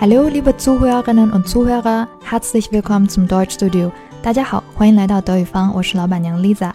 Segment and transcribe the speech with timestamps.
[0.00, 3.92] Hallo, liebe Zuhörerinnen und Zuhörer, herzlich willkommen zum Deutschstudio。
[4.22, 6.72] 大家好，欢迎来到德语坊，我是老板娘 Lisa。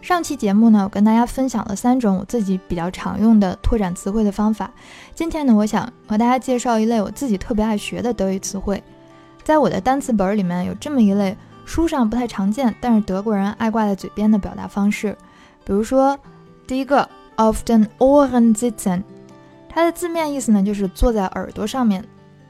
[0.00, 4.70] 上期节目呢，我跟大家分享了三种我自己比较常用的拓展词汇的方法。
[5.12, 8.80] 今天呢，我想和大家介绍一类我自己特别爱学的德语词汇。
[9.42, 15.16] 在我的单词本里面有这么一类书上不太常见，但是德国人爱挂在嘴边的表达方式。
[15.64, 16.18] 比如说，
[16.66, 19.02] 第一个，often Ohren sitzen。
[19.68, 22.04] 它的字面意思呢，就是坐在耳朵上面，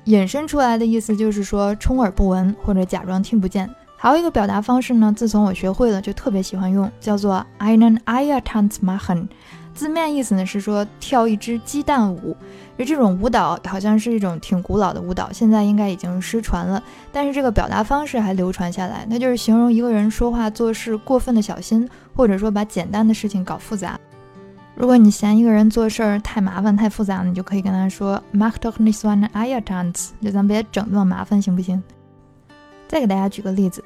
[0.04, 3.68] 引申出来的意思就是说充耳不闻或者假装听不见。
[4.04, 9.26] 还有一个表达方式呢，自从我学会了就特别喜欢用，叫做 einen Eiertanz machen。
[9.72, 12.36] 字面意思呢是说跳一支鸡蛋舞。
[12.76, 19.06] 就这种舞蹈好像是一种挺古老的舞蹈，现在应该已经失传了，但是这个表达方式还流传下来。
[19.08, 23.98] 它就是形容一个人说话做事过分的小心，或者说把简单的事情搞复杂。
[24.74, 31.82] 如果你嫌一个人做事儿太麻烦、太复杂，你就可以跟他说 “Mach doch nicht so eine Eiertanz”，就咱别整那么麻烦，行不行？
[32.94, 33.82] 再给大家举个例子，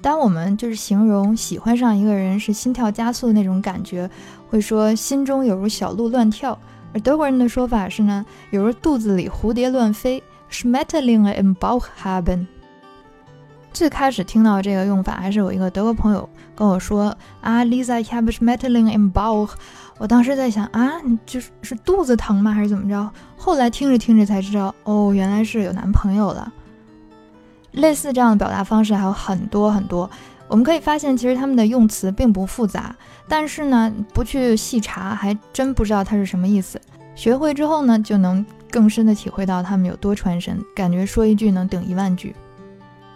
[0.00, 4.08] 当我们就是形容喜欢上一个人是心跳加速的那种感觉，
[4.48, 6.56] 会说心中有如小鹿乱跳；
[6.94, 12.46] 而德国人的说法是呢，有如肚子里蝴蝶乱飞，Schmetterlinge im Bauch haben。
[13.72, 19.54] 最开始听到这个用法，还是有一个德国朋友跟我说啊，Lisa，ich habe Schmetterlinge im Bauch。
[19.98, 23.10] 我当时在想啊，你就是是肚子疼吗，还是怎么着？
[23.36, 26.52] 后来听着听着才知道，哦，原来是有男朋友了。
[27.76, 30.10] 类似这样的表达方式还有很多很多，
[30.48, 32.94] 我们可以发现，其实他们的用词并不复杂，
[33.28, 36.80] 但是呢，不去细查，还真不知道它是什么意思。
[37.14, 42.34] 学会之后呢，就能更深的体会到他们有多传神，感觉说一句能顶一万句。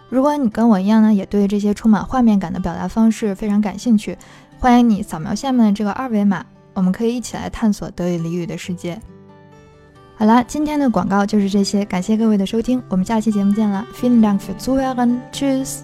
[0.09, 4.17] 如果你跟我一样呢，也对这些充满画面感的表达方式非常感兴趣，
[4.59, 6.45] 欢迎你扫描下面的这个二维码。
[6.73, 9.01] 我们可以一起来探索德语俚语的世界。
[10.21, 13.83] 好了，今天的广告就是这些，感谢各位的收听，我们下期节目见了。
[13.99, 15.79] Vielen Dank für Zuhören, Tschüss。